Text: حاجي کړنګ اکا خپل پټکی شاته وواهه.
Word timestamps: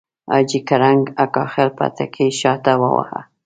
حاجي 0.31 0.59
کړنګ 0.69 1.01
اکا 1.23 1.43
خپل 1.51 1.69
پټکی 1.77 2.27
شاته 2.39 2.73
وواهه. 2.81 3.19